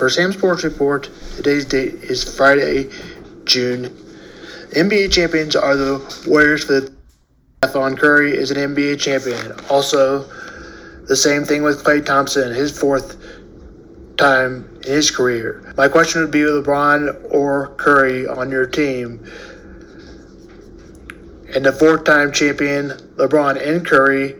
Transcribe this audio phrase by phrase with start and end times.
[0.00, 2.88] For Sam Sports Report, today's date is Friday,
[3.44, 3.94] June.
[4.70, 6.94] NBA champions are the Warriors for the
[7.62, 9.52] Stephen Curry is an NBA champion.
[9.68, 10.22] Also,
[11.04, 13.18] the same thing with Klay Thompson, his fourth
[14.16, 15.74] time in his career.
[15.76, 19.22] My question would be LeBron or Curry on your team.
[21.54, 24.34] And the fourth time champion, LeBron and Curry.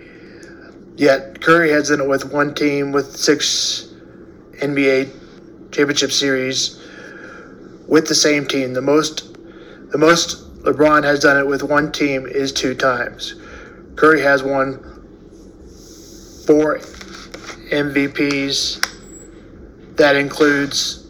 [0.96, 3.88] Yet Curry has done it with one team with six
[4.62, 5.19] NBA
[5.70, 6.80] championship series
[7.86, 8.72] with the same team.
[8.72, 9.36] The most
[9.90, 13.34] the most LeBron has done it with one team is two times.
[13.96, 14.78] Curry has won
[16.46, 16.78] four
[17.70, 18.86] MVPs.
[19.96, 21.06] That includes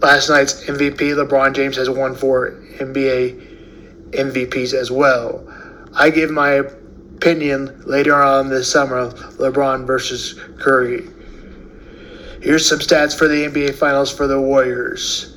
[0.00, 0.96] last night's MVP.
[0.96, 5.46] LeBron James has won four NBA MVPs as well.
[5.94, 6.50] I give my
[7.20, 11.08] opinion later on this summer LeBron versus Curry.
[12.40, 15.36] Here's some stats for the NBA Finals for the Warriors.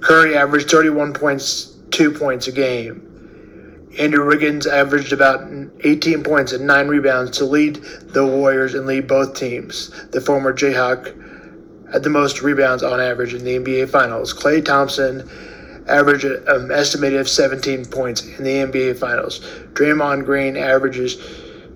[0.00, 3.90] Curry averaged 31 points, 2 points a game.
[3.98, 5.46] Andrew Wiggins averaged about
[5.84, 7.76] 18 points and 9 rebounds to lead
[8.14, 9.90] the Warriors and lead both teams.
[10.12, 14.32] The former Jayhawk had the most rebounds on average in the NBA Finals.
[14.32, 15.28] Klay Thompson
[15.92, 19.40] averaged an estimated of 17 points in the NBA Finals.
[19.74, 21.16] Draymond Green averages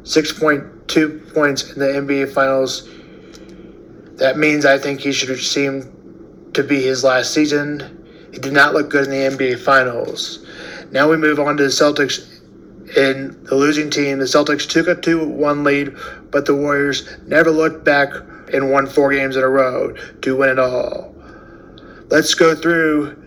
[0.03, 2.89] 6.2 points in the NBA Finals.
[4.17, 8.05] That means I think he should seem to be his last season.
[8.33, 10.47] He did not look good in the NBA Finals.
[10.91, 12.33] Now we move on to the Celtics.
[12.97, 15.97] In the losing team, the Celtics took a 2 1 lead,
[16.31, 18.11] but the Warriors never looked back
[18.53, 21.13] and won four games in a row to win it all.
[22.09, 23.26] Let's go through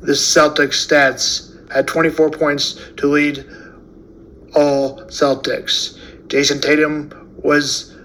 [0.00, 1.52] the Celtics stats.
[1.72, 3.44] Had 24 points to lead
[4.54, 5.98] all Celtics.
[6.28, 7.12] Jayson Tatum
[7.42, 7.96] was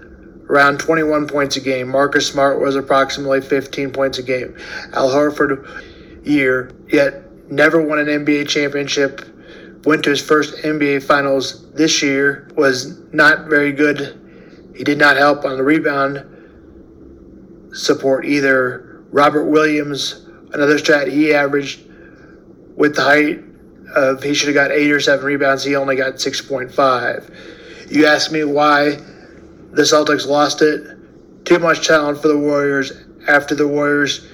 [0.48, 1.88] around 21 points a game.
[1.88, 4.56] Marcus Smart was approximately 15 points a game.
[4.92, 9.22] Al Horford year, yet never won an NBA championship.
[9.84, 12.48] Went to his first NBA Finals this year.
[12.56, 14.18] Was not very good.
[14.76, 16.24] He did not help on the rebound
[17.72, 19.02] support either.
[19.10, 21.80] Robert Williams, another stat he averaged
[22.76, 23.40] with the height
[23.94, 25.64] of he should have got eight or seven rebounds.
[25.64, 27.30] He only got six point five.
[27.90, 28.96] You ask me why
[29.72, 30.86] the Celtics lost it.
[31.44, 32.92] Too much talent for the Warriors.
[33.28, 34.26] After the Warriors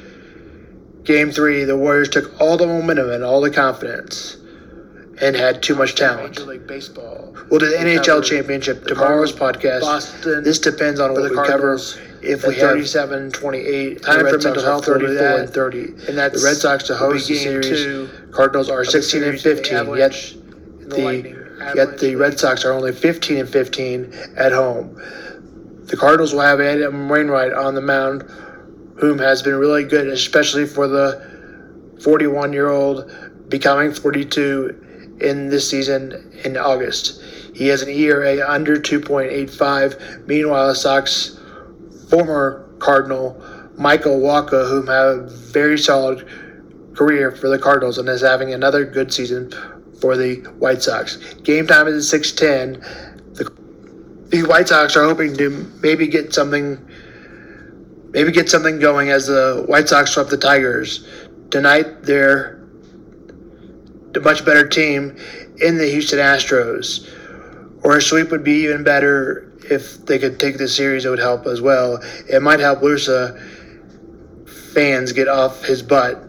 [1.08, 4.36] Game three, the Warriors took all the momentum and all the confidence
[5.22, 6.38] and had too much talent.
[6.38, 7.34] Major League Baseball.
[7.50, 9.80] We'll do the NHL championship tomorrow's podcast.
[9.80, 10.44] Boston.
[10.44, 11.78] This depends on what we cover.
[12.22, 15.80] If we have 37 28, time for mental health 34 and 30.
[16.08, 17.68] And that's the Red Sox to host the series.
[17.68, 20.10] Two Cardinals are 16 and 15, yet
[20.80, 21.36] the
[21.74, 25.00] yet the Red Sox are only 15 and 15 at home.
[25.84, 28.22] The Cardinals will have Adam Wainwright on the mound
[28.98, 33.10] whom has been really good, especially for the 41 year old
[33.48, 37.22] becoming 42 in this season in August.
[37.54, 40.26] He has an ERA under 2.85.
[40.26, 41.37] Meanwhile, the Sox
[42.08, 43.40] former Cardinal
[43.76, 46.26] Michael Wacha, who had a very solid
[46.94, 49.52] career for the Cardinals and is having another good season
[50.00, 51.16] for the White Sox.
[51.42, 53.34] Game time is at 6:10.
[53.34, 53.44] The,
[54.30, 56.84] the White Sox are hoping to maybe get something
[58.10, 61.06] maybe get something going as the White Sox swept the Tigers.
[61.50, 62.58] Tonight, they're
[64.14, 65.16] a much better team
[65.60, 67.08] in the Houston Astros.
[67.82, 71.18] Or a sweep would be even better if they could take the series, it would
[71.18, 72.02] help as well.
[72.28, 73.38] It might help Lusa
[74.72, 76.22] fans get off his butt.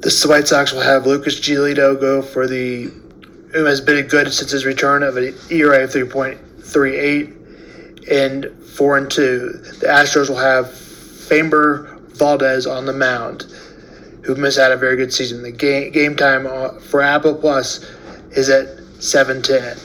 [0.00, 2.84] The White Sox will have Lucas Giolito go for the,
[3.52, 7.34] who has been good since his return of an ERA of 3.38
[8.10, 9.50] and four and two.
[9.80, 13.42] The Astros will have Framber Valdez on the mound,
[14.22, 15.42] who missed out a very good season.
[15.42, 17.84] The game game time uh, for Apple Plus
[18.30, 18.68] is at
[19.02, 19.76] seven ten.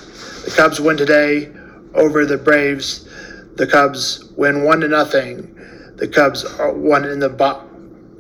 [0.44, 1.50] The Cubs win today
[1.94, 3.08] over the Braves.
[3.56, 5.56] The Cubs win one to nothing.
[5.96, 8.18] The Cubs one in the bottom.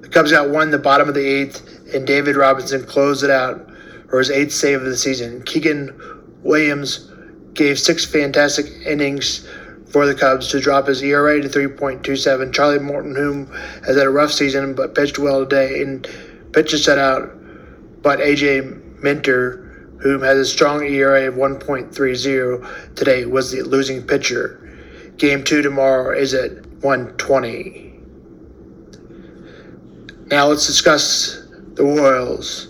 [0.00, 3.30] The Cubs got one in the bottom of the eighth, and David Robertson closed it
[3.30, 3.68] out
[4.08, 5.42] for his eighth save of the season.
[5.42, 7.10] Keegan Williams
[7.54, 9.48] gave six fantastic innings
[9.90, 12.52] for the Cubs to drop his ERA to 3.27.
[12.52, 13.46] Charlie Morton, whom
[13.84, 16.08] has had a rough season but pitched well today, and
[16.52, 17.34] pitched a shutout.
[18.00, 19.67] But AJ Minter,
[20.00, 24.64] whom has a strong ERA of 1.30 today, was the losing pitcher.
[25.16, 28.00] Game two tomorrow is at 120.
[30.26, 31.42] Now let's discuss
[31.74, 32.68] the Royals.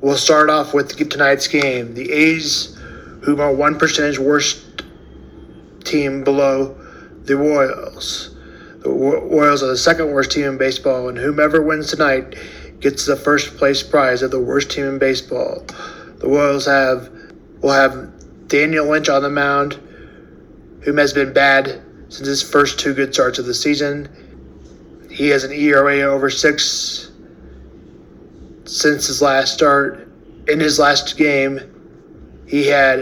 [0.00, 1.94] We'll start off with tonight's game.
[1.94, 2.76] The A's,
[3.22, 4.82] who are one percentage worst
[5.84, 6.76] team below
[7.22, 8.36] the Royals.
[8.80, 12.34] The Royals are the second worst team in baseball, and whomever wins tonight
[12.80, 15.64] gets the first place prize of the worst team in baseball.
[16.24, 17.10] The Royals have
[17.60, 19.78] will have Daniel Lynch on the mound,
[20.80, 24.08] whom has been bad since his first two good starts of the season.
[25.10, 27.12] He has an ERA over six
[28.64, 30.08] since his last start.
[30.48, 31.60] In his last game,
[32.46, 33.00] he had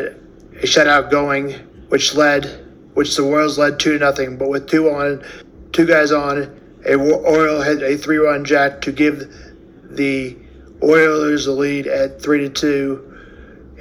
[0.61, 1.53] a shutout going,
[1.91, 4.37] which led, which the Royals led two to nothing.
[4.37, 5.25] But with two on,
[5.71, 9.33] two guys on, a Oriole hit a three-run jack to give
[9.85, 10.37] the
[10.83, 13.12] Oilers the lead at three to two,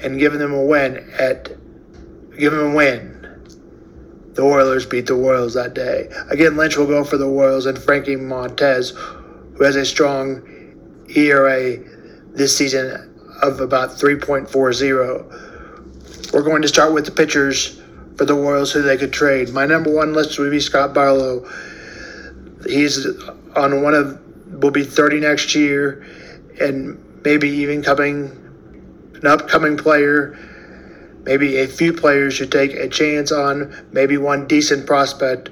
[0.01, 1.49] and giving them a win at,
[2.37, 3.17] give them a win.
[4.33, 6.09] The Oilers beat the Royals that day.
[6.29, 8.95] Again, Lynch will go for the Royals and Frankie Montas,
[9.55, 10.41] who has a strong
[11.15, 11.77] ERA
[12.33, 13.09] this season
[13.41, 16.33] of about 3.40.
[16.33, 17.81] We're going to start with the pitchers
[18.15, 19.51] for the Royals who they could trade.
[19.51, 21.45] My number one list would be Scott Barlow.
[22.65, 23.05] He's
[23.55, 24.17] on one of
[24.61, 26.05] will be 30 next year,
[26.59, 28.29] and maybe even coming
[29.21, 30.37] an upcoming player.
[31.23, 35.49] Maybe a few players should take a chance on maybe one decent prospect.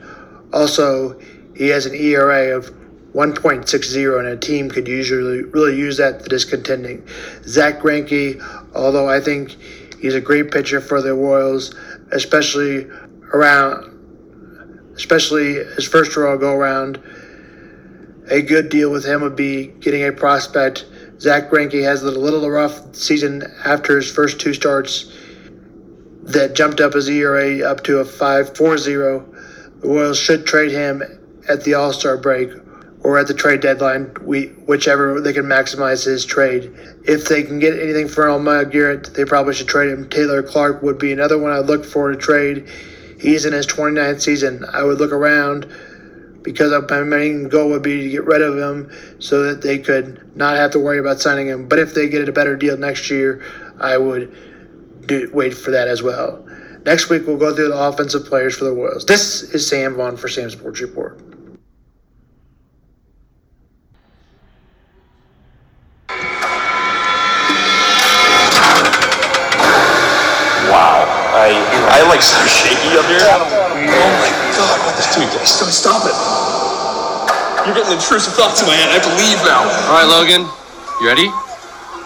[0.51, 1.19] Also,
[1.55, 2.73] he has an ERA of
[3.13, 7.05] 1.60, and a team could usually really use that that is contending.
[7.43, 8.41] Zack Greinke,
[8.73, 9.57] although I think
[9.99, 11.75] he's a great pitcher for the Royals,
[12.11, 12.87] especially
[13.33, 17.01] around, especially his first row go around.
[18.31, 20.85] A good deal with him would be getting a prospect.
[21.19, 25.11] Zack Greinke has a little rough season after his first two starts
[26.23, 29.81] that jumped up his ERA up to a 5.40.
[29.81, 31.03] The Royals should trade him
[31.49, 32.51] at the All Star break
[33.01, 36.71] or at the trade deadline, we whichever they can maximize his trade.
[37.03, 40.09] If they can get anything for Elma Garrett, they probably should trade him.
[40.09, 42.67] Taylor Clarke would be another one I'd look for to trade.
[43.19, 44.65] He's in his 29th season.
[44.73, 45.65] I would look around
[46.41, 50.35] because my main goal would be to get rid of him so that they could
[50.35, 51.67] not have to worry about signing him.
[51.67, 53.43] But if they get a better deal next year,
[53.79, 54.35] I would
[55.05, 56.45] do, wait for that as well.
[56.85, 59.05] Next week, we'll go through the offensive players for the Royals.
[59.05, 61.19] This is Sam Vaughn for Sam Sports Report.
[75.29, 75.47] What the dude?
[75.47, 76.15] Stop, stop it.
[77.65, 78.89] You're getting intrusive thoughts in my head.
[78.89, 79.61] I have to leave now.
[79.89, 80.47] All right, Logan.
[81.01, 81.29] You ready?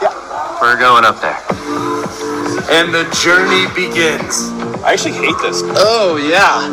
[0.02, 0.12] Yeah.
[0.60, 1.38] We're going up there.
[2.72, 4.50] And the journey begins.
[4.84, 5.62] I actually hate this.
[5.78, 6.68] Oh yeah.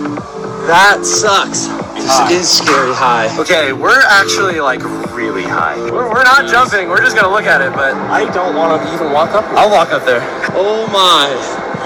[0.67, 1.67] That sucks.
[1.95, 2.33] This High.
[2.33, 3.29] is scary high.
[3.39, 4.83] Okay, we're actually like
[5.13, 5.77] really high.
[5.77, 6.89] We're, we're not jumping.
[6.89, 9.59] We're just gonna look at it, but I don't want to even walk up here.
[9.59, 10.23] I'll walk up there.
[10.55, 11.29] Oh my.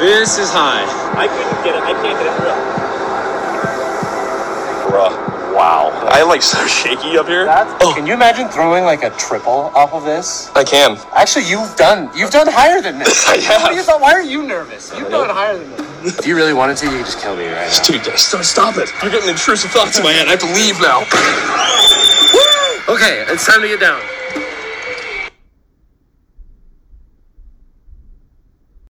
[0.00, 0.84] This is high.
[1.18, 1.82] I couldn't get it.
[1.82, 2.83] I can't get it through.
[4.94, 5.10] Bruh.
[5.52, 5.90] Wow.
[6.06, 7.46] I like so shaky up here.
[7.50, 7.92] Oh.
[7.96, 10.52] Can you imagine throwing like a triple off of this?
[10.54, 10.96] I can.
[11.14, 13.26] Actually, you've done you've done higher than this.
[13.34, 13.62] I have.
[13.62, 14.00] What do you thought?
[14.00, 14.94] Why are you nervous?
[14.96, 15.90] You've done higher than this.
[16.18, 17.82] If you really wanted to, you could just kill me right now.
[17.82, 18.92] Dude, stop, stop it.
[19.02, 20.28] You're getting intrusive thoughts in my head.
[20.28, 21.00] I have to leave now.
[22.92, 24.02] Okay, it's time to get down.